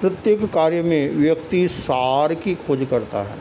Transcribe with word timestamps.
प्रत्येक 0.00 0.52
कार्य 0.52 0.82
में 0.82 1.16
व्यक्ति 1.16 1.68
सार 1.68 2.34
की 2.34 2.54
खोज 2.54 2.86
करता 2.90 3.22
है। 3.22 3.38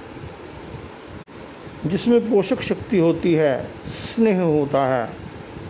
जिसमें 1.86 2.30
पोषक 2.30 2.62
शक्ति 2.62 2.98
होती 2.98 3.34
है, 3.34 3.68
स्नेह 3.88 4.42
होता 4.42 4.86
है, 4.86 5.10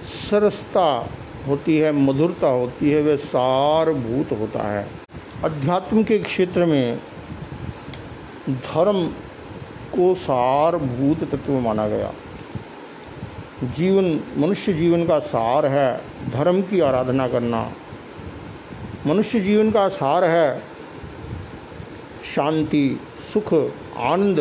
सरसता 0.05 1.09
होती 1.47 1.77
है, 1.77 1.91
मधुरता 1.91 2.47
होती 2.47 2.91
है, 2.91 3.01
वह 3.01 3.15
सारभूत 3.15 4.39
होता 4.39 4.59
है। 4.59 4.87
अध्यात्म 5.43 6.03
के 6.03 6.19
क्षेत्र 6.19 6.65
में 6.65 6.99
धर्म 8.49 9.07
को 9.95 10.15
सारभूत 10.15 11.31
तत्व 11.31 11.59
माना 11.59 11.87
गया। 11.87 12.13
जीवन, 13.63 14.19
मनुष्य 14.37 14.73
जीवन 14.73 15.05
का 15.05 15.19
सार 15.19 15.65
है, 15.65 16.01
धर्म 16.29 16.61
की 16.61 16.79
आराधना 16.79 17.27
करना। 17.27 17.71
मनुष्य 19.07 19.39
जीवन 19.39 19.71
का 19.71 19.89
सार 19.89 20.23
है 20.23 20.74
शांति, 22.33 22.99
सुख, 23.33 23.53
आनंद, 23.97 24.39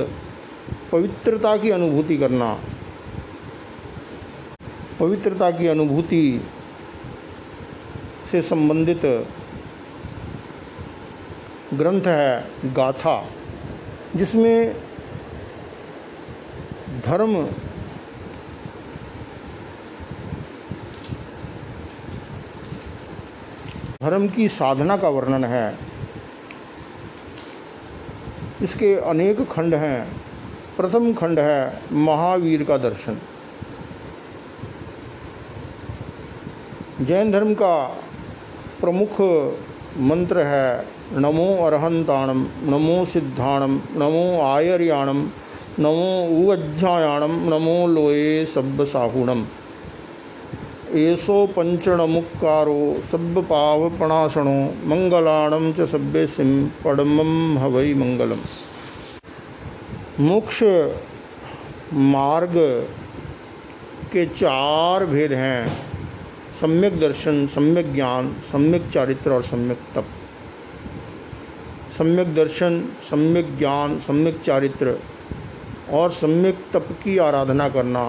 पवित्रता 0.93 1.56
की 1.56 1.70
अनुभूति 1.70 2.16
करना। 2.16 2.59
पवित्रता 5.01 5.51
की 5.51 5.66
अनुभूति 5.66 6.41
से 8.30 8.43
संबंधित 8.43 9.02
ग्रंथ 11.74 12.07
है 12.07 12.51
गाथा, 12.74 13.16
जिसमें 14.16 14.77
धर्म 17.05 17.46
धर्म 24.02 24.29
की 24.29 24.48
साधना 24.48 24.96
का 24.96 25.09
वर्णन 25.09 25.45
है। 25.45 25.93
इसके 28.63 28.95
अनेक 28.95 29.41
खंड 29.51 29.74
हैं। 29.74 30.07
प्रथम 30.77 31.13
खंड 31.13 31.38
है 31.38 31.80
महावीर 31.93 32.63
का 32.65 32.77
दर्शन। 32.79 33.19
जैन 37.01 37.32
धर्म 37.32 37.55
का 37.55 37.77
प्रमुख 38.80 39.21
मंत्र 40.01 40.43
है, 40.43 40.87
नमो 41.15 41.47
अरहंताणम 41.66 42.47
नमो 42.65 43.05
सिद्धाणम 43.05 43.80
नमो 43.97 44.41
आयर्याणम 44.43 45.21
नमो 45.79 46.52
उज्जायाणम 46.52 47.38
नमो 47.55 47.87
लोये 47.87 48.45
सब्ब 48.47 48.85
साहुणम 48.85 49.45
एसो 50.95 51.46
पंचणमुक्कारो 51.46 52.96
सब्ब 53.12 53.38
पावपणासणो 53.45 54.52
मंगलाणम 54.87 55.73
च 55.73 55.86
सब्बे 55.90 56.26
सिम 56.26 56.51
पड़मम 56.84 57.59
हवै 57.59 57.92
मंगलम। 57.95 58.40
मोक्ष 60.20 60.62
मार्ग 61.92 62.56
के 64.12 64.26
चार 64.26 65.04
भेद 65.06 65.32
हैं, 65.32 65.66
सम्यक 66.60 67.00
दर्शन, 67.00 67.47
सम्यक 67.47 67.92
ज्ञान, 67.94 68.28
सम्यक 68.53 68.91
चारित्र 68.94 69.32
और 69.32 69.42
सम्यक 69.42 69.78
तप। 69.94 70.04
सम्यक 71.98 72.34
दर्शन, 72.34 72.81
सम्यक 73.10 73.56
ज्ञान, 73.58 73.98
सम्यक 73.98 74.41
चारित्र 74.42 74.98
और 75.92 76.10
सम्यक 76.10 76.64
तप 76.72 76.86
की 77.04 77.19
आराधना 77.19 77.69
करना 77.69 78.04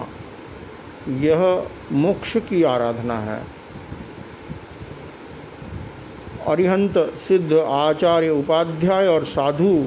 यह 1.08 1.66
मोक्ष 1.92 2.36
की 2.36 2.62
आराधना 2.62 3.18
है। 3.18 3.44
अरिहंत, 6.46 6.98
सिद्ध, 6.98 7.52
आचार्य, 7.52 8.28
उपाध्याय 8.28 9.06
और 9.06 9.24
साधु, 9.24 9.86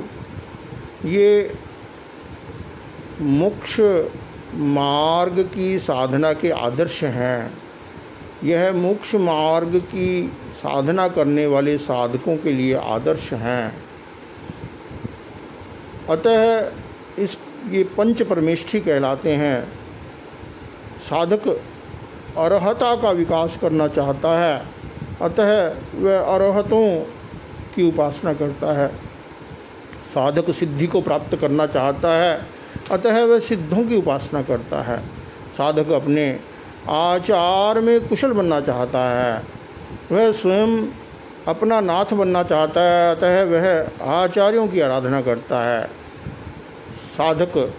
ये 1.05 1.53
मोक्ष 3.21 3.79
मार्ग 4.55 5.49
की 5.55 5.79
साधना 5.79 6.33
के 6.33 6.49
आदर्श 6.49 7.03
हैं। 7.03 7.57
यह 8.43 8.71
मोक्ष 8.71 9.15
मार्ग 9.15 9.79
की 9.79 10.33
साधना 10.53 11.07
करने 11.07 11.47
वाले 11.47 11.77
साधकों 11.77 12.37
के 12.37 12.53
लिए 12.53 12.75
आदर्श 12.75 13.33
हैं। 13.33 13.83
अतः 16.09 16.71
इस, 17.19 17.37
ये 17.69 17.83
पंच 17.83 18.21
परमेष्ठी 18.21 18.79
कहलाते 18.79 19.31
हैं। 19.31 19.78
साधक 20.99 21.47
अरहता 22.37 22.95
का 22.95 23.11
विकास 23.11 23.57
करना 23.61 23.87
चाहता 23.87 24.39
है। 24.39 24.65
अतः 25.21 25.75
वह 25.95 26.19
अरहतों 26.19 26.99
की 27.75 27.87
उपासना 27.87 28.33
करता 28.33 28.73
है। 28.73 28.87
साधक 30.09 30.51
सिद्धि 30.51 30.87
को 30.87 31.01
प्राप्त 31.01 31.35
करना 31.35 31.67
चाहता 31.67 32.09
है। 32.09 32.45
अतः 32.91 33.23
वह 33.23 33.39
सिद्धों 33.39 33.83
की 33.83 33.95
उपासना 33.95 34.41
करता 34.41 34.81
है। 34.81 34.97
साधक 35.57 35.89
अपने 35.89 36.39
आचार 36.89 37.79
में 37.79 38.07
कुशल 38.07 38.31
बनना 38.31 38.61
चाहता 38.61 38.99
है। 38.99 39.43
वह 40.11 40.31
स्वयं 40.31 40.87
अपना 41.47 41.81
नाथ 41.81 42.13
बनना 42.13 42.43
चाहता 42.43 42.81
है। 42.81 43.15
अतः 43.15 43.43
वह 43.43 43.89
आचार्यों 44.11 44.67
की 44.67 44.79
आराधना 44.79 45.21
करता 45.21 45.61
है। 45.61 45.87
साधक 47.17 47.73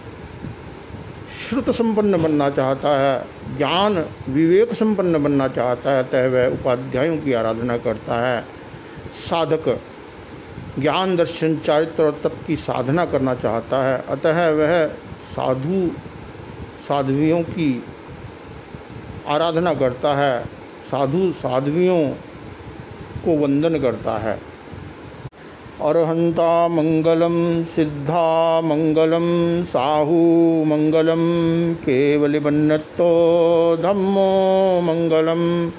श्रुत 1.31 1.69
संपन्न 1.69 2.23
बनना 2.23 2.49
चाहता 2.49 2.89
है, 2.89 3.27
ज्ञान 3.57 4.05
विवेक 4.29 4.73
संपन्न 4.73 5.23
बनना 5.23 5.47
चाहता 5.47 5.91
है 5.91 6.03
अतः 6.03 6.27
वह 6.27 6.47
उपाध्यायों 6.47 7.17
की 7.17 7.33
आराधना 7.33 7.77
करता 7.77 8.27
है। 8.27 8.45
साधक 9.13 9.79
ज्ञान 10.79 11.15
दर्शन, 11.15 11.57
चारित्र 11.57 12.03
और 12.03 12.21
तप 12.23 12.35
की 12.47 12.55
साधना 12.55 13.05
करना 13.05 13.35
चाहता 13.35 13.83
है। 13.83 14.05
अतः 14.09 14.49
वह 14.49 14.87
साधु, 15.31 15.91
साध्वियों 16.87 17.43
की 17.43 17.83
आराधना 19.27 19.73
करता 19.73 20.15
है। 20.15 20.45
साधु, 20.91 21.31
साध्वियों 21.31 22.09
को 23.25 23.37
वंदन 23.37 23.79
करता 23.79 24.17
है। 24.17 24.50
अर्हंता 25.81 26.67
मंगलम 26.67 27.63
सिद्धा 27.63 28.61
मंगलम 28.61 29.27
साहू 29.63 30.19
मंगलम 30.65 31.21
केवल 31.73 32.39
बन्नतो 32.39 33.11
धम्मो 33.77 34.81
मंगलम 34.81 35.71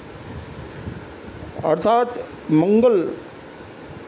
अर्थात 1.65 2.13
मंगल, 2.51 3.09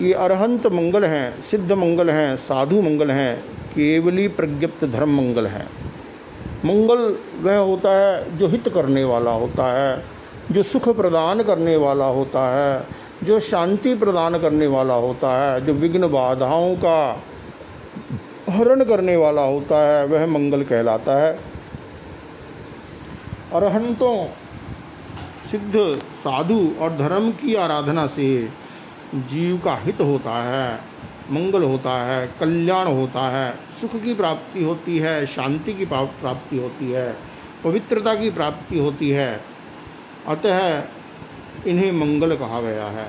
ये 0.02 0.14
अरहंत 0.14 0.68
मंगल 0.68 1.06
हैं, 1.06 1.44
सिद्ध 1.44 1.72
मंगल 1.72 2.10
हैं, 2.10 2.36
साधु 2.38 2.82
मंगल 2.82 3.12
हैं, 3.12 3.36
केवली 3.70 4.28
प्रज्ञप्त 4.28 4.86
धर्म 4.86 5.16
मंगल 5.18 5.48
हैं। 5.48 5.68
मंगल 6.66 7.16
वह 7.42 7.58
होता 7.58 7.96
है 7.98 8.38
जो 8.38 8.48
हित 8.48 8.68
करने 8.70 9.04
वाला 9.04 9.32
होता 9.32 9.72
है, 9.78 10.04
जो 10.52 10.64
सुख 10.64 10.90
प्रदान 10.98 11.44
करने 11.44 11.76
वाला 11.76 12.06
होता 12.06 12.48
है 12.56 13.05
जो 13.24 13.40
शांति 13.40 13.96
प्रदान 13.96 14.40
करने 14.40 14.68
वाला 14.68 14.94
होता 14.94 15.30
है, 15.38 15.66
जो 15.66 15.74
विघ्न 15.74 16.08
बाधाओं 16.08 16.76
का 16.76 17.24
हरण 18.50 18.84
करने 18.84 19.16
वाला 19.16 19.42
होता 19.42 19.78
है, 19.88 20.06
वह 20.06 20.26
मंगल 20.28 20.64
कहलाता 20.64 21.18
है। 21.22 21.40
अरहंतों, 23.54 24.26
सिद्ध 25.52 26.00
साधु 26.00 26.76
और 26.80 26.90
धर्म 26.90 27.32
की 27.32 27.56
आराधना 27.56 28.08
से 28.08 28.48
जीव 29.16 29.62
का 29.66 29.76
हित 29.76 30.02
होता 30.02 30.44
है, 30.44 30.80
मंगल 31.32 31.64
होता 31.64 31.92
है, 32.06 32.28
कल्याण 32.40 32.88
होता 32.88 33.22
है, 33.22 33.52
सुख 33.82 34.02
की 34.02 34.14
प्राप्ति 34.14 34.64
होती 34.64 34.98
है, 34.98 35.26
शांति 35.26 35.74
की 35.74 35.86
प्राप्ति 35.86 36.58
होती 36.58 36.92
है, 36.92 37.16
पवित्रता 37.64 38.16
की 38.16 38.30
प्राप्ति 38.30 38.80
होती 38.80 39.10
है। 39.10 39.42
अतः 40.28 40.80
इन्हें 41.68 41.92
मंगल 41.92 42.36
कहा 42.36 42.62
गया 42.62 42.86
है। 42.86 43.08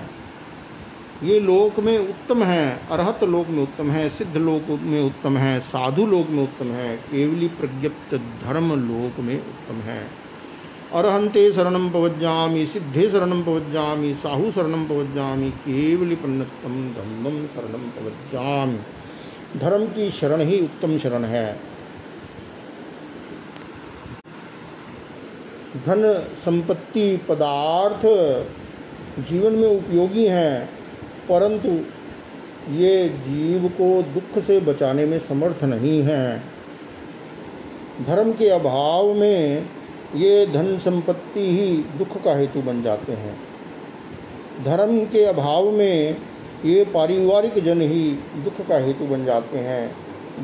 ये 1.22 1.40
लोक 1.40 1.80
में 1.80 1.98
उत्तम 1.98 2.42
है, 2.42 2.80
अरहत 2.90 3.24
लोक 3.24 3.48
में 3.48 3.62
उत्तम 3.62 3.90
है, 3.90 4.08
सिद्ध 4.08 4.36
लोक 4.36 4.78
में 4.82 5.00
उत्तम 5.02 5.36
है, 5.36 5.60
साधु 5.60 6.06
लोक 6.06 6.30
में 6.30 6.42
उत्तम 6.42 6.66
है, 6.66 6.96
केवली 6.96 7.48
प्रज्ञप्त 7.48 8.14
धर्म 8.44 8.72
लोक 8.72 9.20
में 9.20 9.36
उत्तम 9.36 9.74
है। 9.74 10.26
अरहंते 10.92 11.52
शरण 11.52 11.88
पवज्जामी 11.90 12.66
सिद्धे 12.66 13.10
शरण 13.10 13.42
पवज्जामी 13.42 14.14
साहु 14.14 14.50
शरण 14.50 14.84
पवज्जामी 14.84 15.50
केवली 15.50 16.14
पन्नतम 16.14 16.76
धर्मम 16.92 17.46
शरण 17.46 17.78
पवज्जामी 17.78 19.58
धर्म 19.58 19.86
की 19.86 20.10
शरण 20.10 20.40
ही 20.40 20.60
उत्तम 20.60 20.98
शरण 20.98 21.24
है। 21.24 21.75
धन 25.76 26.02
संपत्ति 26.44 27.16
पदार्थ 27.28 28.02
जीवन 29.28 29.52
में 29.52 29.68
उपयोगी 29.68 30.26
हैं, 30.26 30.66
परंतु 31.28 31.68
ये 32.74 33.08
जीव 33.08 33.68
को 33.68 34.02
दुख 34.02 34.42
से 34.42 34.60
बचाने 34.60 35.06
में 35.06 35.18
समर्थ 35.18 35.64
नहीं 35.64 36.02
हैं। 36.02 36.42
धर्म 38.06 38.32
के 38.32 38.48
अभाव 38.48 39.12
में 39.14 39.66
ये 40.14 40.46
धन 40.46 40.78
संपत्ति 40.78 41.50
ही 41.50 41.76
दुख 41.98 42.22
का 42.22 42.36
हेतु 42.36 42.62
बन 42.62 42.82
जाते 42.82 43.12
हैं। 43.12 43.36
धर्म 44.64 44.98
के 45.04 45.24
अभाव 45.24 45.70
में 45.70 46.16
ये 46.64 46.84
पारिवारिक 46.84 47.62
जन 47.64 47.80
ही 47.80 48.10
दुख 48.36 48.66
का 48.68 48.78
हेतु 48.78 49.06
बन 49.06 49.24
जाते 49.24 49.58
हैं। 49.58 49.96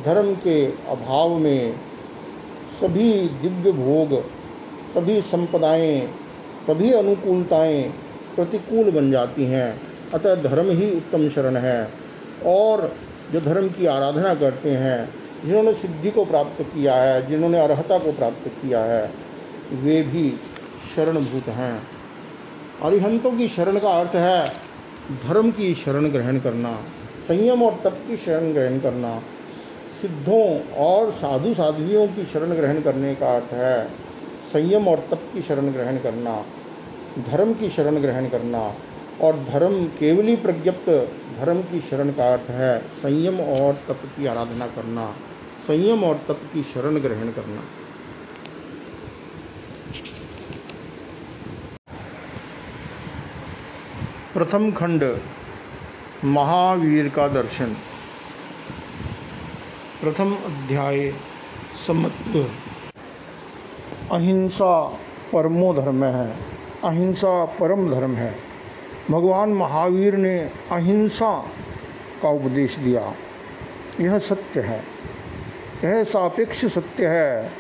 धर्म 0.03 0.35
के 0.35 0.65
अभाव 0.67 1.39
में 1.39 1.75
सभी 2.81 3.13
दिव्य 3.43 3.73
भोग 3.73 4.13
सभी 4.95 5.23
संपदाएँ, 5.23 6.09
सभी 6.67 6.93
अनुकूलताएँ 6.93 7.83
प्रतिकूल 8.37 8.91
बन 8.91 9.11
जाती 9.11 9.45
हैं। 9.45 9.81
अतः 10.15 10.35
धर्म 10.35 10.71
ही 10.71 10.97
उत्तम 10.97 11.29
शरण 11.29 11.57
है। 11.57 11.89
और 12.47 12.93
जो 13.33 13.41
धर्म 13.41 13.69
की 13.69 13.87
आराधना 13.87 14.35
करते 14.35 14.71
हैं, 14.71 15.15
जिन्होंने 15.45 15.75
सिद्धि 15.75 16.11
को 16.11 16.25
प्राप्त 16.25 16.63
किया 16.63 16.95
है, 16.95 17.27
जिन्होंने 17.27 17.59
अर्हता 17.59 17.99
को 17.99 18.13
प्राप्त 18.13 18.49
किया 18.49 18.85
है, 18.85 19.11
वे 19.73 20.03
भी 20.03 20.41
शरणभूत 20.97 21.49
हैं। 21.49 21.83
अरिहंतों 22.83 23.33
की 23.33 23.49
शरण 23.49 23.79
का 23.79 23.91
अर्थ 23.91 24.15
है 24.15 24.53
धर्म 25.29 25.51
की 25.51 25.75
शरण 25.75 26.09
ग्रहण 26.09 26.39
करना, 26.39 26.79
संयम 27.29 27.63
और 27.63 27.81
तप 27.85 27.99
की 28.09 28.17
शरण 28.17 28.53
ग्रहण 28.53 28.79
करना। 28.79 29.23
सिद्धों 30.03 30.61
और 30.73 31.11
साधु 31.11 31.55
साध्वियों 31.55 32.07
की 32.07 32.25
शरण 32.25 32.51
ग्रहण 32.51 32.81
करने 32.81 33.15
का 33.15 33.35
अर्थ 33.37 33.53
है 33.53 34.02
संयम 34.53 34.89
और 34.89 34.99
तप 35.11 35.29
की 35.33 35.43
शरण 35.43 35.71
ग्रहण 35.73 35.99
करना, 35.99 36.45
धर्म 37.27 37.53
की 37.55 37.69
शरण 37.71 37.97
ग्रहण 37.97 38.29
करना, 38.29 38.63
और 39.21 39.37
धर्म 39.45 39.85
केवली 39.99 40.37
प्रज्ञप्त 40.37 40.89
धर्म 41.39 41.61
की 41.63 41.81
शरण 41.81 42.11
का 42.13 42.33
अर्थ 42.33 42.51
है 42.51 42.79
संयम 42.79 43.41
और 43.41 43.75
तप 43.89 44.03
की 44.17 44.27
आराधना 44.27 44.67
करना, 44.67 45.07
संयम 45.67 46.05
और 46.05 46.21
तप 46.29 46.41
की 46.53 46.63
शरण 46.63 46.99
ग्रहण 46.99 47.31
करना। 47.33 47.63
प्रथम 54.35 54.71
खंड, 54.73 55.05
महावीर 56.25 57.09
का 57.09 57.29
दर्शन। 57.29 57.77
प्रथम 60.01 60.35
अध्याय, 60.47 61.13
समत्व। 61.87 62.45
अहिंसा 64.13 64.99
परमो 65.33 65.73
धर्म 65.75 66.05
है, 66.05 66.37
अहिंसा 66.85 67.45
परम 67.61 67.89
धर्म 67.91 68.15
है। 68.15 68.35
भगवान 69.11 69.53
महावीर 69.53 70.17
ने 70.17 70.39
अहिंसा 70.73 71.33
का 72.23 72.29
उपदेश 72.29 72.77
दिया। 72.77 73.15
यह 74.01 74.19
सत्य 74.19 74.61
है, 74.61 74.83
यह 75.85 76.03
सापेक्ष 76.05 76.65
सत्य 76.67 77.07
है। 77.07 77.51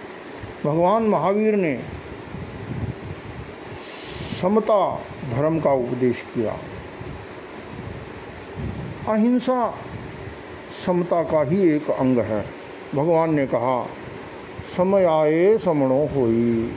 भगवान 0.65 1.03
महावीर 1.03 1.57
ने 1.57 1.75
समता 4.43 4.97
धर्म 5.31 5.59
का 5.61 5.73
उपदेश 5.73 6.23
किया। 6.35 6.57
अहिंसा 9.09 9.75
समता 10.87 11.23
का 11.23 11.43
ही 11.43 11.69
एक 11.69 11.91
अंग 11.91 12.19
है। 12.19 12.45
भगवान 12.95 13.35
ने 13.35 13.47
कहा 13.47 13.87
समय 14.64 15.05
आए, 15.05 15.59
समणो 15.59 16.06
होई। 16.06 16.75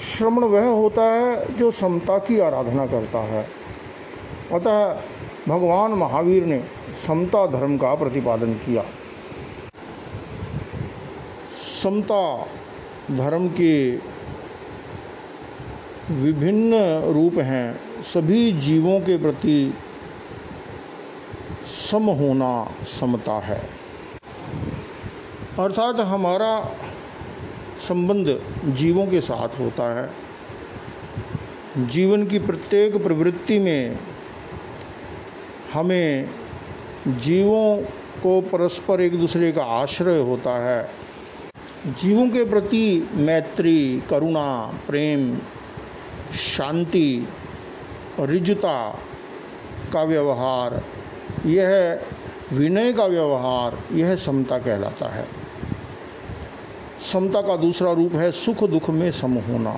श्रमण 0.00 0.42
वह 0.44 0.66
होता 0.66 1.02
है 1.02 1.54
जो 1.54 1.70
समता 1.70 2.18
की 2.18 2.40
आराधना 2.40 2.86
करता 2.86 3.18
है। 3.18 3.48
अतः 4.52 5.00
भगवान 5.48 5.90
महावीर 5.90 6.44
ने 6.44 6.64
समता 7.06 7.46
धर्म 7.46 7.78
का 7.78 7.94
प्रतिपादन 7.94 8.54
किया। 8.54 8.84
समता 11.82 12.46
धर्म 13.16 13.48
के 13.48 13.96
विभिन्न 16.10 16.74
रूप 17.14 17.38
हैं। 17.38 17.80
सभी 18.02 18.52
जीवों 18.52 19.00
के 19.00 19.18
प्रति 19.18 19.74
सम 21.90 22.02
होना 22.02 22.70
समता 23.00 23.32
है। 23.32 23.78
अर्थात 25.58 26.00
हमारा 26.00 26.72
संबंध 27.78 28.40
जीवों 28.64 29.06
के 29.06 29.20
साथ 29.20 29.48
होता 29.60 30.00
है। 30.00 30.10
जीवन 31.88 32.26
की 32.26 32.38
प्रत्येक 32.38 33.02
प्रवृत्ति 33.02 33.58
में 33.58 33.98
हमें 35.72 36.30
जीवों 37.08 37.82
को 38.22 38.40
परस्पर 38.40 39.00
एक 39.00 39.18
दूसरे 39.18 39.52
का 39.52 39.64
आश्रय 39.64 40.20
होता 40.20 40.50
है। 40.50 40.90
जीवों 41.86 42.28
के 42.28 42.44
प्रति 42.44 43.08
मैत्री, 43.14 44.02
करुणा, 44.10 44.74
प्रेम, 44.86 45.38
शांति, 46.36 47.28
रिजुता 48.20 48.98
का 49.92 50.02
व्यवहार, 50.02 50.84
यह 51.46 52.00
विनय 52.52 52.92
का 52.92 53.04
व्यवहार, 53.06 53.78
यह 53.92 54.16
समता 54.16 54.58
कहलाता 54.58 55.08
है। 55.08 55.37
समता 57.02 57.40
का 57.42 57.56
दूसरा 57.56 57.92
रूप 57.92 58.12
है 58.12 58.30
सुख 58.32 58.64
दुख 58.64 58.90
में 58.90 59.10
सम 59.12 59.34
होना। 59.40 59.72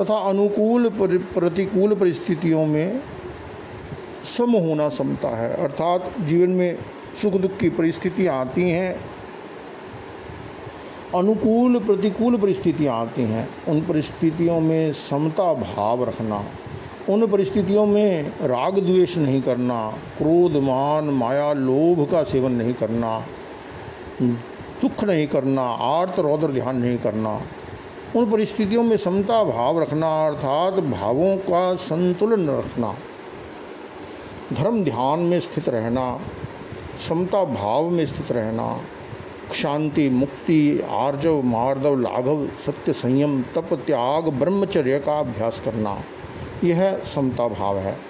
तथा 0.00 0.16
अनुकूल 0.28 0.88
प्रतिकूल 0.90 1.94
परिस्थितियों 1.94 2.64
में 2.66 3.00
सम 4.26 4.50
होना 4.50 4.88
समता 4.88 5.28
है। 5.36 5.52
अर्थात 5.54 6.10
जीवन 6.20 6.50
में 6.50 6.78
सुख 7.22 7.32
दुख 7.32 7.56
की 7.56 7.68
परिस्थितियाँ 7.70 8.38
आती 8.40 8.70
हैं, 8.70 8.94
अनुकूल, 11.14 11.78
प्रतिकूल 11.78 12.36
परिस्थितियाँ 12.36 13.00
आती 13.00 13.22
हैं, 13.22 13.48
उन 13.68 13.80
परिस्थितियों 13.80 14.60
में 14.60 14.92
समता 14.92 15.52
भाव 15.54 16.04
रखना, 16.04 16.44
उन 17.08 17.26
परिस्थितियों 17.26 17.86
में 17.86 18.32
राग 18.42 18.78
द्वेष 18.78 19.16
नहीं 19.18 19.42
करना, 19.42 19.78
क्रोध, 20.18 20.56
मान, 20.62 21.04
माया, 21.04 21.52
लोभ 21.52 22.08
का 22.10 22.22
सेवन 22.24 22.52
नहीं 22.52 22.74
करना 22.74 23.18
दुख 24.82 25.04
नहीं 25.04 25.26
करना, 25.26 25.62
आर्त 25.62 26.18
रौद्र 26.18 26.46
ध्यान 26.46 26.76
नहीं 26.76 26.98
करना। 26.98 27.42
उन 28.16 28.30
परिस्थितियों 28.30 28.82
में 28.82 28.96
समता 28.96 29.44
भाव 29.44 29.82
रखना, 29.82 30.26
अर्थात 30.26 30.74
भावों 30.74 31.36
का 31.36 31.74
संतुलन 31.74 32.50
रखना। 32.50 32.94
धर्म 34.52 34.84
ध्यान 34.84 35.18
में 35.18 35.40
स्थित 35.40 35.68
रहना, 35.68 36.20
समता 37.08 37.44
भाव 37.44 37.88
में 37.88 38.06
स्थित 38.06 38.32
रहना, 38.32 38.80
शांति, 39.54 40.08
मुक्ति, 40.08 40.82
आर्जव, 40.90 41.42
मार्दव, 41.42 41.96
लाघव, 41.96 42.46
सत्य 42.46 42.92
संयम, 42.92 43.42
तप, 43.42 43.74
त्याग, 43.86 44.28
ब्रह्मचर्य 44.28 44.98
का 44.98 45.18
अभ्यास 45.18 45.60
करना, 45.60 45.98
यह 46.64 46.98
समता 47.14 47.48
भाव 47.48 47.78
है। 47.78 48.05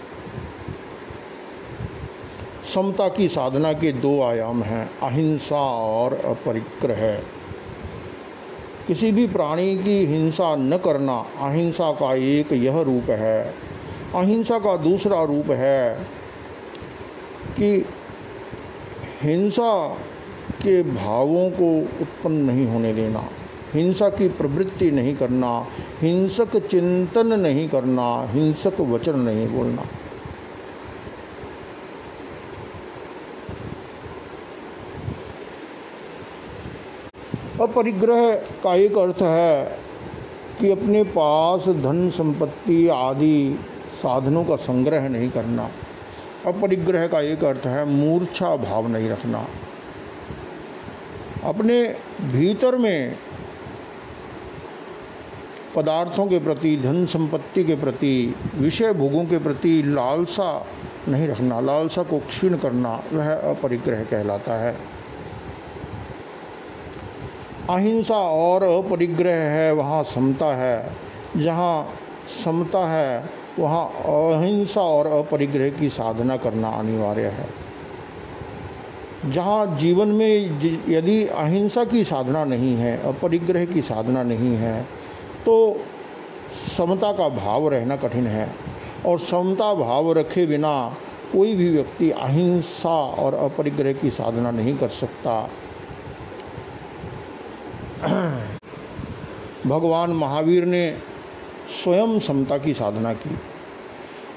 समता 2.67 3.09
की 3.09 3.29
साधना 3.29 3.73
के 3.73 3.93
दो 3.93 4.23
आयाम 4.23 4.63
हैं, 4.63 4.89
अहिंसा 5.03 5.61
और 5.85 6.15
अपरिग्रह। 6.25 7.13
किसी 8.87 9.11
भी 9.13 9.27
प्राणी 9.27 9.77
की 9.77 10.05
हिंसा 10.07 10.55
न 10.57 10.77
करना 10.77 11.17
अहिंसा 11.41 11.91
का 11.93 12.15
एक 12.15 12.53
यह 12.53 12.81
रूप 12.81 13.11
है। 13.11 13.55
अहिंसा 14.15 14.59
का 14.59 14.77
दूसरा 14.77 15.23
रूप 15.25 15.51
है 15.51 15.95
कि 17.57 17.85
हिंसा 19.23 19.73
के 20.63 20.83
भावों 20.85 21.49
को 21.51 21.69
उत्पन्न 22.03 22.45
नहीं 22.45 22.67
होने 22.67 22.93
देना, 22.95 23.25
हिंसा 23.75 24.09
की 24.09 24.29
प्रवृत्ति 24.29 24.91
नहीं 24.91 25.15
करना, 25.17 25.67
हिंसक 26.01 26.57
चिंतन 26.67 27.41
नहीं 27.41 27.69
करना, 27.69 28.07
हिंसक 28.31 28.81
वचन 28.81 29.19
नहीं 29.19 29.49
बोलना। 29.49 29.83
अपरिग्रह 37.61 38.35
का 38.35 38.75
एक 38.75 38.99
अर्थ 38.99 39.23
है 39.23 39.79
कि 40.61 40.71
अपने 40.71 41.03
पास 41.03 41.69
धन 41.69 42.11
संपत्ति 42.11 42.89
आदि 42.89 43.61
साधनों 43.95 44.45
का 44.45 44.57
संग्रह 44.57 45.09
नहीं 45.09 45.31
करना। 45.31 45.71
अपरिग्रह 46.47 47.07
का 47.07 47.21
एक 47.21 47.45
अर्थ 47.45 47.67
है 47.67 47.85
मूर्छा 47.85 48.57
भाव 48.57 48.89
नहीं 48.89 49.09
रखना। 49.09 49.47
अपने 51.45 51.97
भीतर 52.21 52.77
में 52.77 53.17
पदार्थों 55.77 56.27
के 56.27 56.39
प्रति, 56.39 56.77
धन 56.77 57.07
संपत्ति 57.07 57.65
के 57.65 57.75
प्रति, 57.75 58.35
विषय 58.55 58.93
भोगों 58.93 59.25
के 59.25 59.39
प्रति 59.39 59.83
लालसा 59.87 60.67
नहीं 61.09 61.29
रखना। 61.29 61.61
लालसा 61.61 62.03
को 62.03 62.19
क्षीण 62.19 62.57
करना, 62.57 63.03
वह 63.13 63.35
अपरिग्रह 63.35 64.05
कहलाता 64.05 64.55
है। 64.55 64.96
अहिंसा 67.71 68.15
और 68.15 68.63
अपरिग्रह 68.63 69.35
है, 69.51 69.73
वहाँ 69.73 70.03
समता 70.05 70.55
है। 70.57 70.93
जहाँ 71.37 71.89
समता 72.35 72.87
है, 72.89 73.25
वहाँ 73.59 73.87
अहिंसा 73.87 74.81
और 74.81 75.07
अपरिग्रह 75.09 75.71
की 75.71 75.89
साधना 75.89 76.37
करना 76.37 76.69
अनिवार्य 76.71 77.27
है। 77.29 77.49
जहाँ 79.27 79.77
जीवन 79.77 80.09
में 80.09 80.61
यदि 80.89 81.25
अहिंसा 81.27 81.85
की 81.85 82.05
साधना 82.05 82.45
नहीं 82.45 82.75
है, 82.75 82.97
अपरिग्रह 83.09 83.65
की 83.65 83.83
साधना 83.83 84.23
नहीं 84.23 84.55
है 84.57 84.83
तो 85.45 85.77
समता 86.77 87.13
का 87.13 87.29
भाव 87.29 87.69
रहना 87.69 87.97
कठिन 87.97 88.27
है। 88.27 88.49
और 89.07 89.19
समता 89.19 89.73
भाव 89.75 90.13
रखे 90.13 90.47
बिना 90.47 90.73
कोई 91.33 91.55
भी 91.55 91.69
व्यक्ति 91.71 92.11
अहिंसा 92.11 92.99
और 93.19 93.35
अपरिग्रह 93.35 93.93
की 93.93 94.11
साधना 94.11 94.51
नहीं 94.51 94.77
कर 94.79 94.89
सकता। 94.89 95.49
भगवान 99.67 100.11
महावीर 100.11 100.65
ने 100.65 100.99
स्वयं 101.85 102.21
समता 102.21 102.59
की 102.59 102.75
साधना 102.75 103.15
की। 103.15 103.31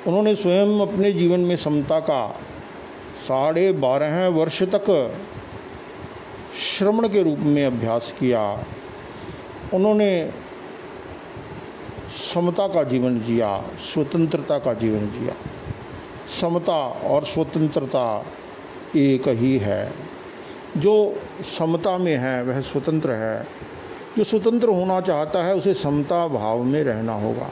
उन्होंने 0.07 0.35
स्वयं 0.35 0.79
अपने 0.79 1.11
जीवन 1.11 1.39
में 1.39 1.55
समता 1.55 1.99
का 1.99 2.39
साढ़े 3.27 3.71
बारह 3.71 4.27
वर्ष 4.27 4.63
तक 4.63 5.15
श्रवण 6.57 7.07
के 7.07 7.23
रूप 7.23 7.39
में 7.39 7.65
अभ्यास 7.65 8.13
किया। 8.19 8.63
उन्होंने 9.73 10.31
समता 12.33 12.67
का 12.67 12.83
जीवन 12.83 13.19
जिया, 13.19 13.63
स्वतंत्रता 13.93 14.59
का 14.59 14.73
जीवन 14.73 14.99
जिया। 14.99 15.33
समता 16.41 16.77
और 16.87 17.23
स्वतंत्रता 17.23 18.25
एक 18.95 19.27
ही 19.27 19.57
है। 19.57 19.93
जो 20.77 21.21
समता 21.41 21.97
में 21.97 22.17
है, 22.17 22.43
वह 22.43 22.61
स्वतंत्र 22.61 23.11
है। 23.11 23.47
जो 24.19 24.23
स्वतंत्र 24.23 24.67
होना 24.67 25.01
चाहता 25.01 25.43
है, 25.43 25.55
उसे 25.55 25.73
समता 25.73 26.27
भाव 26.27 26.63
में 26.63 26.83
रहना 26.83 27.13
होगा। 27.13 27.49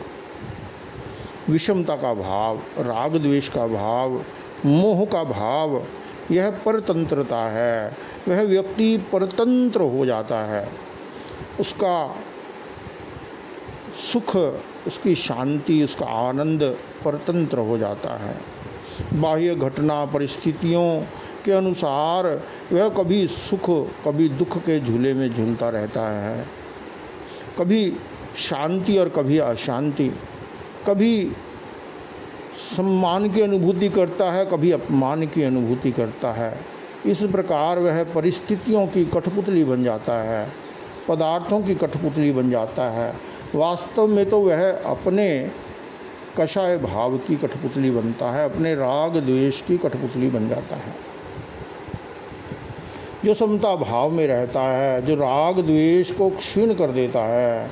विषमता 1.50 1.96
का 1.96 2.14
भाव, 2.14 2.58
राग 2.80 3.18
द्वेष 3.18 3.48
का 3.50 3.68
भाव, 3.68 4.22
मोह 4.66 5.06
का 5.06 5.24
भाव, 5.24 5.84
यह 6.32 6.52
परतंत्रता 6.52 7.38
है। 7.38 7.94
वह 8.28 8.42
व्यक्ति 8.42 8.98
परतंत्र 8.98 9.82
हो 9.82 10.06
जाता 10.06 10.40
है। 10.40 10.70
उसका 11.60 12.16
सुख, 14.14 14.38
उसकी 14.88 15.16
शांति, 15.16 15.84
उसका 15.84 16.06
आनंद 16.06 16.78
परतंत्र 17.06 17.58
हो 17.58 17.78
जाता 17.78 18.18
है। 18.18 18.38
बाह्य 19.14 19.56
घटना 19.56 20.06
परिस्थितियों 20.06 21.04
के 21.46 21.52
अनुसार 21.52 22.42
वह 22.74 22.90
कभी 22.90 23.28
सुख, 23.28 23.88
कभी 23.88 24.30
दुख 24.30 24.58
के 24.58 24.80
झूले 24.80 25.14
में 25.14 25.34
झूलता 25.34 25.70
रहता 25.70 26.10
है। 26.10 26.57
कभी 27.60 27.94
शांति 28.38 28.98
और 28.98 29.10
कभी 29.10 29.38
अशांति। 29.38 30.10
कभी 30.88 31.32
सम्मान 32.76 33.30
की 33.30 33.42
अनुभूति 33.42 33.90
करता 33.90 34.32
है, 34.32 34.46
कभी 34.46 34.72
अपमान 34.72 35.26
की 35.28 35.44
अनुभूति 35.44 35.92
करता 35.92 36.32
है। 36.32 36.60
इस 37.06 37.24
प्रकार 37.24 37.80
वह 37.80 38.04
परिस्थितियों 38.04 38.88
की 38.88 39.06
कठपुतली 39.06 39.64
बन 39.64 39.84
जाता 39.84 40.14
है, 40.24 40.52
पदार्थों 41.08 41.62
की 41.62 41.76
कठपुतली 41.76 42.32
बन 42.32 42.50
जाता 42.50 42.90
है। 42.90 43.14
वास्तव 43.56 44.08
में 44.08 44.30
तो 44.30 44.40
वह 44.40 44.72
अपने 44.72 45.52
कषाय 46.38 46.78
भाव 46.78 47.18
की 47.18 47.36
कठपुतली 47.36 47.92
बनता 47.92 48.32
है, 48.32 48.46
अपने 48.46 48.76
राग 48.76 49.18
द्वेष 49.18 49.62
की 49.62 49.78
कठपुतली 49.78 50.30
बन 50.30 50.50
जाता 50.50 50.76
है। 50.76 50.94
जो 53.26 53.34
समता 53.34 53.76
भाव 53.76 54.12
में 54.12 54.28
रहता 54.28 54.62
है, 54.62 55.02
जो 55.02 55.16
राग 55.16 55.60
द्वेष 55.60 56.12
को 56.12 56.30
क्षीण 56.30 56.74
कर 56.74 56.92
देता 56.92 57.20
है, 57.20 57.72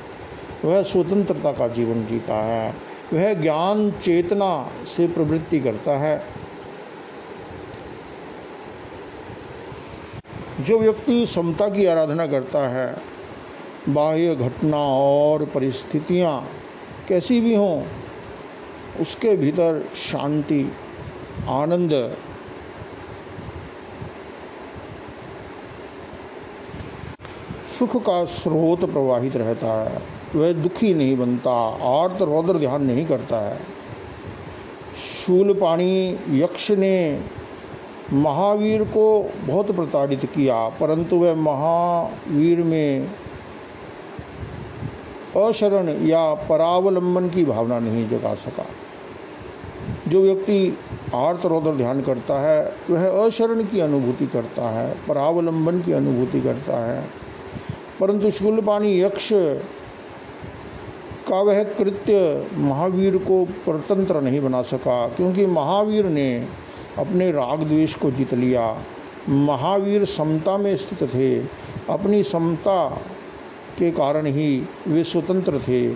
वह 0.64 0.82
स्वतंत्रता 0.82 1.52
का 1.52 1.68
जीवन 1.68 2.06
जीता 2.06 2.34
है। 2.34 2.74
वह 3.12 3.34
ज्ञान 3.34 3.90
चेतना 3.90 4.70
से 4.96 5.06
प्रवृत्ति 5.06 5.60
करता 5.60 5.98
है। 5.98 6.24
जो 10.60 10.78
व्यक्ति 10.78 11.26
समता 11.26 11.68
की 11.68 11.86
आराधना 11.86 12.26
करता 12.26 12.68
है, 12.68 12.96
बाह्य 13.88 14.34
घटना 14.34 14.78
और 14.78 15.44
परिस्थितियाँ 15.44 16.48
कैसी 17.08 17.40
भी 17.40 17.54
हों, 17.54 17.82
उसके 19.00 19.36
भीतर 19.36 19.88
शांति, 19.94 20.72
आनंद 21.48 22.16
सुख 27.78 27.96
का 27.96 28.24
स्रोत 28.24 28.90
प्रवाहित 28.90 29.36
रहता 29.36 29.72
है। 29.82 30.02
वह 30.36 30.52
दुखी 30.52 30.94
नहीं 30.94 31.16
बनता, 31.16 31.52
आर्त 32.02 32.22
रौद्र 32.22 32.58
ध्यान 32.58 32.84
नहीं 32.84 33.06
करता 33.06 33.40
है। 33.40 33.60
शूल 34.96 35.52
पाणी 35.54 36.18
यक्ष 36.30 36.70
ने 36.70 37.22
महावीर 38.12 38.84
को 38.84 39.30
बहुत 39.46 39.70
प्रताड़ित 39.70 40.24
किया, 40.24 40.68
परंतु 40.68 41.16
वह 41.16 41.34
महावीर 41.34 42.62
में 42.62 43.08
अशरण 45.36 46.06
या 46.06 46.34
परावलंबन 46.34 47.28
की 47.28 47.44
भावना 47.44 47.78
नहीं 47.78 48.08
जगा 48.08 48.34
सका। 48.34 48.66
जो 50.08 50.22
व्यक्ति 50.22 50.78
आर्त 51.14 51.46
रौद्र 51.46 51.70
ध्यान 51.70 52.00
करता 52.00 52.40
है, 52.40 52.72
वह 52.90 53.26
अशरण 53.26 53.64
की 53.64 53.80
अनुभूति 53.80 54.26
करता 54.26 54.70
है, 54.70 54.96
परावलंबन 55.08 55.80
की 55.80 55.92
अनुभूति 55.92 56.40
करता 56.40 56.84
है। 56.86 57.26
परंतु 58.00 58.30
शूलपाणी 58.30 59.00
यक्ष 59.00 59.28
का 61.28 61.40
वह 61.40 61.62
कृत्य 61.64 62.46
महावीर 62.56 63.16
को 63.16 63.44
परतंत्र 63.44 64.20
नहीं 64.20 64.40
बना 64.40 64.62
सका, 64.62 65.08
क्योंकि 65.08 65.46
महावीर 65.46 66.06
ने 66.06 66.46
अपने 66.98 67.30
राग 67.32 67.62
द्वेष 67.62 67.94
को 67.94 68.10
जीत 68.10 68.34
लिया। 68.34 68.76
महावीर 69.28 70.04
समता 70.04 70.56
में 70.58 70.76
स्थित 70.76 71.02
थे। 71.14 71.38
अपनी 71.90 72.22
समता 72.22 72.88
के 73.78 73.90
कारण 73.90 74.26
ही 74.26 74.62
वे 74.88 75.04
स्वतंत्र 75.04 75.58
थे। 75.58 75.94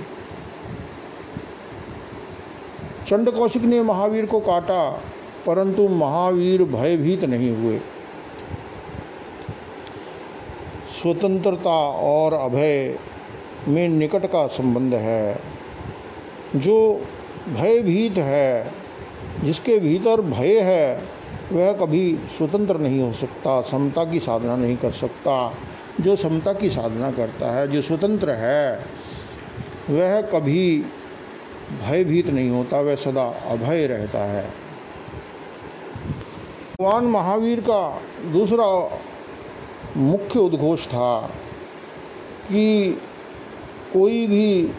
चंड 3.06 3.30
कौशिक 3.30 3.62
ने 3.62 3.82
महावीर 3.82 4.26
को 4.26 4.40
काटा, 4.40 4.90
परंतु 5.46 5.88
महावीर 5.88 6.62
भयभीत 6.64 7.24
नहीं 7.24 7.50
हुए। 7.56 7.80
स्वतंत्रता 11.02 11.78
और 11.88 12.33
अभय 12.33 12.99
में 13.69 13.88
निकट 13.88 14.26
का 14.26 14.47
संबंध 14.47 14.95
है। 14.95 15.38
जो 16.57 17.07
भयभीत 17.49 18.16
है, 18.16 18.73
जिसके 19.45 19.78
भीतर 19.78 20.21
भय 20.21 20.61
है, 20.61 21.02
वह 21.52 21.73
कभी 21.73 22.19
स्वतंत्र 22.38 22.78
नहीं 22.78 23.00
हो 23.00 23.12
सकता, 23.12 23.61
समता 23.61 24.04
की 24.04 24.21
साधना 24.21 24.57
नहीं 24.57 24.76
कर 24.76 24.90
सकता। 24.90 25.54
जो 26.00 26.16
समता 26.16 26.52
की 26.52 26.71
साधना 26.71 27.11
करता 27.11 27.52
है, 27.52 27.69
जो 27.69 27.83
स्वतंत्र 27.83 28.30
है, 28.30 28.85
वह 29.90 30.21
कभी 30.21 30.85
भयभीत 31.83 32.30
नहीं 32.30 32.50
होता, 32.50 32.80
वह 32.80 32.95
सदा 32.95 33.25
अभय 33.25 33.87
रहता 33.87 34.19
है। 34.19 34.47
भगवान 36.80 37.04
महावीर 37.04 37.61
का 37.61 38.00
दूसरा 38.33 38.90
मुख्य 39.97 40.38
उद्घोष 40.38 40.87
था 40.87 41.20
कि 42.49 42.92
कोई 43.92 44.26
भी 44.26 44.70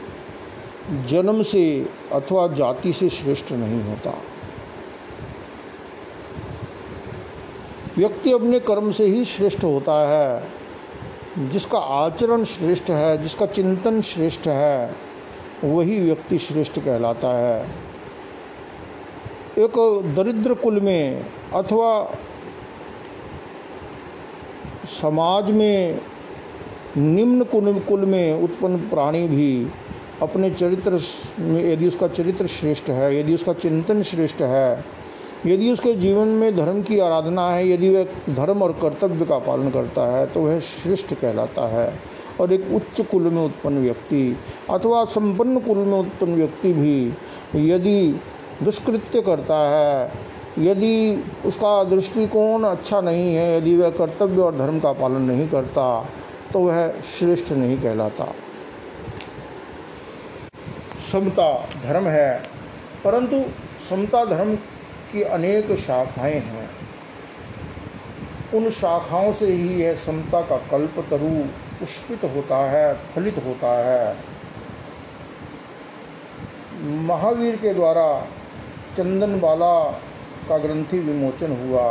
जन्म 1.08 1.44
से 1.44 1.88
अथवा 2.12 2.48
जाति 2.48 2.94
से 2.94 3.10
श्रेष्ठ 3.10 3.52
नहीं 3.52 3.84
होता। 3.84 4.14
व्यक्ति 7.98 8.32
अपने 8.32 8.60
कर्म 8.60 8.92
से 8.92 9.06
ही 9.06 9.26
श्रेष्ठ 9.26 9.64
होता 9.64 10.10
है, 10.10 10.44
जिसका 11.50 11.80
आचरण 11.80 12.44
श्रेष्ठ 12.44 12.90
है, 12.90 13.24
जिसका 13.24 13.46
चिंतन 13.46 14.02
श्रेष्ठ 14.02 14.48
है, 14.48 14.96
वही 15.64 16.00
व्यक्ति 16.00 16.38
श्रेष्ठ 16.38 16.80
कहलाता 16.80 17.28
है। 17.28 17.70
एक 19.58 20.04
दरिद्र 20.16 20.54
कुल 20.54 20.80
में 20.80 21.26
अथवा 21.54 22.16
समाज 25.02 25.52
में 25.52 26.00
निम्न 26.98 27.44
कुल 27.82 28.06
में 28.06 28.44
उत्पन्न 28.44 28.78
प्राणी 28.90 29.28
भी 29.28 29.68
अपने 30.22 30.50
चरित्र 30.52 31.00
में 31.40 31.64
यदि 31.64 31.88
उसका 31.88 32.08
चरित्र 32.08 32.48
श्रेष्ठ 32.48 32.90
है, 32.90 33.20
यदि 33.20 33.34
उसका 33.34 33.54
चिंतन 33.54 34.02
श्रेष्ठ 34.04 34.42
है, 34.44 34.84
यदि 35.46 35.72
उसके 35.72 35.94
जीवन 35.96 36.28
में 36.28 36.56
धर्म 36.56 36.82
की 36.82 37.00
आराधना 37.00 37.50
है, 37.50 37.68
यदि 37.70 37.90
वह 37.90 38.34
धर्म 38.36 38.62
और 38.64 38.72
कर्तव्य 38.82 39.26
का 39.26 39.38
पालन 39.40 39.70
करता 39.72 40.06
है 40.12 40.26
तो 40.28 40.42
वह 40.42 40.60
श्रेष्ठ 40.60 41.14
कहलाता 41.14 41.68
है। 41.68 41.94
और 42.40 42.54
एक 42.54 42.72
उच्च 42.76 43.02
कुल 43.02 43.22
में 43.24 43.44
उत्पन्न 43.46 43.82
व्यक्ति 43.82 44.38
अथवा 44.70 45.04
संपन्न 45.08 45.60
कुल 45.60 45.78
में 45.78 45.98
उत्पन्न 46.00 46.36
व्यक्ति 46.36 46.74
भी 46.74 47.72
यदि 47.72 48.20
दुष्कृत्य 48.64 49.22
करता 49.22 49.58
है 49.70 50.12
यदि 50.60 51.24
उसका 51.46 51.84
दृष्टिकोण 51.84 52.64
अच्छा 52.64 53.02
नहीं 53.02 53.36
है, 53.36 53.58
यदि 53.58 53.76
वह 53.78 53.90
कर्तव्य 53.90 54.42
और 54.42 54.56
धर्म 54.58 54.80
का 54.80 54.92
पालन 54.94 55.22
नहीं 55.22 55.48
करता 55.50 55.86
तो 56.54 56.60
वह 56.60 57.02
श्रेष्ठ 57.10 57.52
नहीं 57.52 57.78
कहलाता। 57.82 58.26
समता 61.02 61.48
धर्म 61.84 62.08
है, 62.08 62.44
परंतु 63.04 63.44
समता 63.90 64.24
धर्म 64.26 64.56
की 65.12 65.22
अनेक 65.30 65.72
शाखाएँ 65.78 66.40
हैं। 66.42 66.70
उन 68.54 68.70
शाखाओं 68.72 69.32
से 69.34 69.48
ही 69.48 69.82
यह 69.82 69.96
समता 69.96 70.42
का 70.42 70.58
कल्प 70.72 71.00
तरु 71.10 71.30
पुष्पित 71.80 72.24
होता 72.36 72.58
है, 72.72 72.94
फलित 73.16 73.38
होता 73.46 73.74
है। 73.80 74.16
महावीर 77.06 77.56
के 77.56 77.74
द्वारा 77.74 78.08
चंदन 78.96 79.40
वाला 79.40 79.74
का 80.52 80.58
ग्रंथि 80.58 81.00
विमोचन 81.00 81.52
हुआ, 81.62 81.84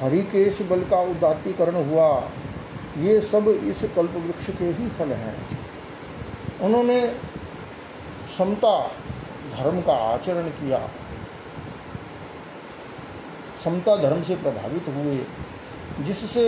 हरिकेश 0.00 0.62
बल 0.62 0.80
का 0.80 1.00
उदातीकरण 1.00 1.74
हुआ। 1.84 2.08
ये 2.98 3.20
सब 3.20 3.48
इस 3.48 3.82
कल्प 3.96 4.14
वृक्ष 4.16 4.46
के 4.58 4.64
ही 4.64 4.88
फल 4.88 5.12
हैं। 5.12 5.36
उन्होंने 6.60 7.14
समता, 8.38 8.72
धर्म 9.58 9.80
का 9.80 9.92
आचरण 9.92 10.48
किया। 10.48 10.80
समता 13.64 13.96
धर्म 13.96 14.22
से 14.22 14.36
प्रभावित 14.36 14.84
हुए, 14.88 15.18
जिससे 16.04 16.44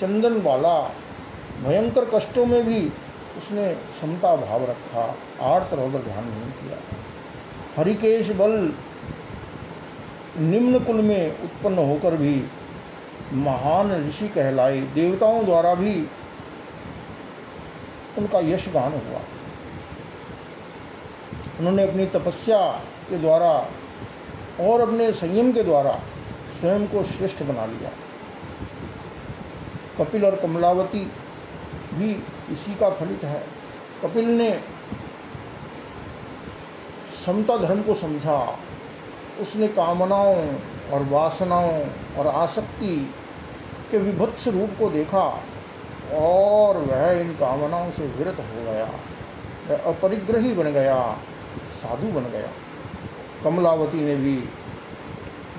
चंदन 0.00 0.40
वाला 0.42 0.76
भयंकर 1.64 2.04
कष्टों 2.14 2.46
में 2.46 2.64
भी 2.66 2.80
उसने 3.38 3.74
समता 4.00 4.36
भाव 4.36 4.64
रखा। 4.64 5.04
आर्थ 5.42 5.74
रौदर 5.74 5.98
ध्यान 5.98 6.24
नहीं 6.24 6.52
किया। 6.52 6.78
हरिकेश 7.76 8.30
बल 8.30 8.72
निम्न 10.38 10.78
कुल 10.84 10.96
में 10.96 11.42
उत्पन्न 11.42 11.78
होकर 11.78 12.16
भी 12.16 12.46
महान 13.32 14.06
ऋषि 14.06 14.28
कहलाए, 14.28 14.80
देवताओं 14.80 15.44
द्वारा 15.44 15.74
भी 15.74 16.06
उनका 18.18 18.38
यश 18.38 18.68
गान 18.68 18.92
हुआ। 18.92 19.20
उन्होंने 21.58 21.82
अपनी 21.82 22.06
तपस्या 22.06 22.72
के 23.10 23.18
द्वारा 23.18 23.68
और 24.60 24.80
अपने 24.80 25.12
संयम 25.12 25.52
के 25.52 25.62
द्वारा 25.62 26.00
स्वयं 26.60 26.86
को 26.86 27.02
श्रेष्ठ 27.02 27.42
बना 27.42 27.66
लिया। 27.66 27.90
कपिल 29.98 30.24
और 30.24 30.36
कमलावती 30.36 31.10
भी 31.94 32.10
इसी 32.52 32.74
का 32.74 32.90
फलित 32.90 33.24
है। 33.24 33.42
कपिल 34.02 34.24
ने 34.24 34.60
समता 37.26 37.56
धर्म 37.56 37.82
को 37.82 37.94
समझा। 37.94 38.58
उसने 39.40 39.68
कामनाओं 39.68 40.54
और 40.92 41.02
वासनाओं 41.02 41.84
और 42.18 42.26
आसक्ति 42.26 43.14
के 43.90 43.98
विभत्स 43.98 44.48
रूप 44.48 44.70
को 44.78 44.90
देखा 44.90 45.40
और 46.14 46.76
वह 46.76 47.10
इन 47.10 47.32
कामनाओं 47.32 47.90
से 47.90 48.06
विरत 48.06 48.36
हो 48.40 48.64
गया। 48.64 48.90
वह 49.70 49.90
अपरिग्रही 49.92 50.52
बन 50.52 50.72
गया, 50.72 51.16
साधु 51.72 52.12
बन 52.12 52.30
गया। 52.30 52.48
कमलावती 53.44 54.00
ने 54.00 54.16
भी 54.16 54.34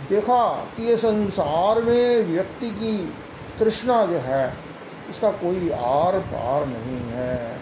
देखा 0.09 0.47
कि 0.75 0.83
ये 0.83 0.97
संसार 0.97 1.81
में 1.81 2.25
व्यक्ति 2.25 2.69
की 2.69 3.13
तृष्णा 3.59 4.05
जो 4.05 4.17
है, 4.17 4.53
इसका 5.09 5.31
कोई 5.31 5.69
आर 5.69 6.19
पार 6.19 6.65
नहीं 6.65 6.99
है। 7.11 7.60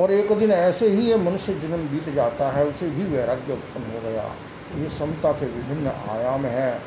और 0.00 0.12
एक 0.12 0.32
दिन 0.32 0.50
ऐसे 0.52 0.88
ही 0.88 1.08
ये 1.08 1.16
मनुष्य 1.18 1.54
जन्म 1.54 1.88
बीत 1.88 2.14
जाता 2.14 2.50
है, 2.50 2.64
उसे 2.66 2.88
भी 2.90 3.04
वैराग्य 3.06 3.52
उत्पन्न 3.52 3.92
हो 3.94 4.00
गया। 4.02 4.24
ये 4.78 4.88
समता 4.88 5.32
के 5.32 5.46
विभिन्न 5.46 5.92
आयाम 6.10 6.44
हैं। 6.46 6.82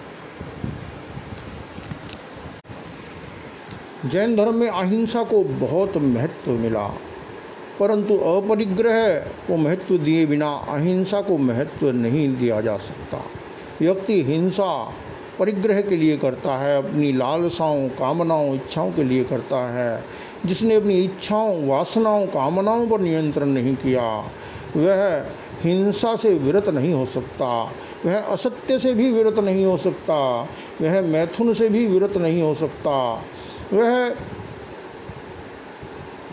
जैन 4.05 4.35
धर्म 4.35 4.55
में 4.55 4.69
अहिंसा 4.69 5.23
को 5.23 5.43
बहुत 5.59 5.97
महत्व 5.97 6.51
मिला, 6.53 6.87
परंतु 7.79 8.17
अपरिग्रह 8.17 9.15
को 9.47 9.57
महत्व 9.57 9.97
दिए 9.97 10.25
बिना 10.25 10.49
अहिंसा 10.69 11.21
को 11.21 11.37
महत्व 11.39 11.89
नहीं 11.91 12.27
दिया 12.35 12.59
जा 12.61 12.75
सकता। 12.79 13.21
व्यक्ति 13.79 14.21
हिंसा 14.23 14.73
परिग्रह 15.39 15.81
के 15.81 15.95
लिए 15.95 16.17
करता 16.17 16.55
है, 16.55 16.77
अपनी 16.77 17.11
लालसाओं, 17.13 17.87
कामनाओं, 17.89 18.53
इच्छाओं 18.55 18.91
के 18.91 19.03
लिए 19.03 19.23
करता 19.23 19.57
है। 19.69 20.03
जिसने 20.45 20.75
अपनी 20.75 21.03
इच्छाओं, 21.03 21.67
वासनाओं, 21.67 22.25
कामनाओं 22.25 22.87
पर 22.87 22.99
नियंत्रण 22.99 23.47
नहीं 23.47 23.75
किया, 23.75 24.31
वह 24.75 25.25
हिंसा 25.63 26.15
से 26.15 26.33
विरत 26.33 26.69
नहीं 26.69 26.93
हो 26.93 27.05
सकता, 27.05 27.71
वह 28.05 28.19
असत्य 28.19 28.79
से 28.79 28.93
भी 28.93 29.11
विरत 29.11 29.39
नहीं 29.39 29.65
हो 29.65 29.77
सकता, 29.77 30.41
वह 30.81 31.01
मैथुन 31.01 31.53
से 31.53 31.69
भी 31.69 31.87
विरत 31.87 32.17
नहीं 32.17 32.41
हो 32.41 32.55
सकता, 32.55 33.23
वह 33.73 34.15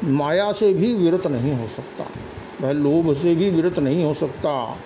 माया 0.04 0.52
से 0.52 0.74
भी 0.74 0.94
विरत 0.94 1.26
नहीं 1.26 1.52
हो 1.52 1.68
सकता, 1.68 2.06
वह 2.60 2.72
लोभ 2.72 3.14
से 3.14 3.34
भी 3.34 3.50
विरत 3.50 3.78
नहीं 3.78 4.04
हो 4.04 4.14
सकता, 4.14 4.76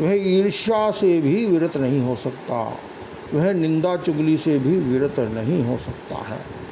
वह 0.00 0.12
ईर्ष्या 0.12 0.90
से 0.90 1.20
भी 1.20 1.46
विरत 1.46 1.76
नहीं 1.76 2.00
हो 2.00 2.16
सकता, 2.16 2.78
वह 3.34 3.52
निंदा 3.52 3.96
चुगली 3.96 4.36
से 4.36 4.58
भी 4.58 4.76
विरत 4.78 5.20
नहीं 5.20 5.64
हो 5.64 5.76
सकता 5.76 6.16
है। 6.16 6.62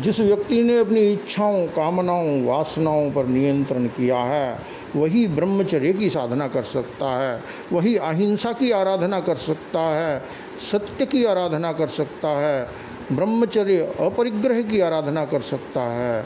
जिस 0.00 0.20
व्यक्ति 0.20 0.62
ने 0.62 0.78
अपनी 0.78 1.12
इच्छाओं, 1.12 1.66
कामनाओं, 1.66 2.44
वासनाओं 2.44 3.10
पर 3.10 3.26
नियंत्रण 3.26 3.86
किया 3.86 4.18
है, 4.18 4.58
वही 4.96 5.26
ब्रह्मचर्य 5.28 5.92
की 5.92 6.10
साधना 6.10 6.48
कर 6.48 6.62
सकता 6.62 7.06
है, 7.18 7.42
वही 7.72 7.96
अहिंसा 7.96 8.52
की 8.52 8.70
आराधना 8.70 9.20
कर 9.20 9.36
सकता 9.36 9.80
है, 9.80 10.22
सत्य 10.70 11.06
की 11.06 11.24
आराधना 11.24 11.72
कर 11.72 11.88
सकता 11.88 12.28
है, 12.28 12.68
ब्रह्मचर्य 13.12 13.94
अपरिग्रह 14.00 14.62
की 14.62 14.80
आराधना 14.80 15.24
कर 15.24 15.40
सकता 15.40 15.80
है, 15.80 16.24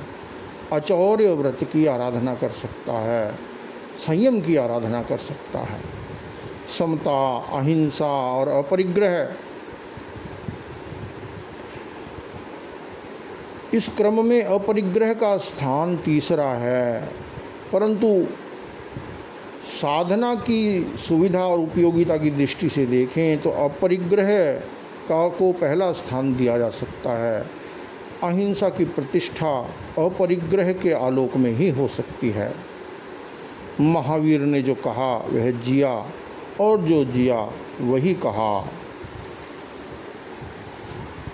अचौर्य 0.72 1.34
व्रत 1.34 1.58
की 1.64 1.86
आराधना 1.86 2.34
कर 2.34 2.48
सकता 2.48 2.92
है, 2.92 3.34
संयम 4.06 4.40
की 4.40 4.56
आराधना 4.56 5.02
कर 5.02 5.16
सकता 5.16 5.58
है। 5.58 5.80
समता, 6.78 7.36
अहिंसा 7.36 8.06
और 8.06 8.48
अपरिग्रह 8.48 9.24
इस 13.74 13.88
क्रम 13.88 14.24
में 14.24 14.42
अपरिग्रह 14.42 15.14
का 15.14 15.36
स्थान 15.36 15.96
तीसरा 15.96 16.52
है। 16.52 17.08
परंतु 17.72 18.26
साधना 19.82 20.34
की 20.34 20.94
सुविधा 20.96 21.44
और 21.44 21.58
उपयोगिता 21.58 22.16
की 22.16 22.30
दृष्टि 22.30 22.68
से 22.68 22.86
देखें 22.86 23.38
तो 23.38 23.50
अपरिग्रह 23.50 24.52
का 25.08 25.28
को 25.28 25.52
पहला 25.52 25.92
स्थान 25.92 26.36
दिया 26.36 26.58
जा 26.58 26.68
सकता 26.68 27.10
है। 27.10 27.46
अहिंसा 28.22 28.68
की 28.68 28.84
प्रतिष्ठा 28.84 29.60
अपरिग्रह 29.98 30.72
के 30.72 30.92
आलोक 30.92 31.36
में 31.36 31.52
ही 31.52 31.70
हो 31.70 31.88
सकती 31.88 32.30
है। 32.30 32.54
महावीर 33.80 34.40
ने 34.40 34.62
जो 34.62 34.74
कहा, 34.74 35.16
वह 35.16 35.50
जिया, 35.50 36.06
और 36.60 36.80
जो 36.80 37.04
जिया, 37.04 37.52
वही 37.80 38.14
कहा। 38.14 38.68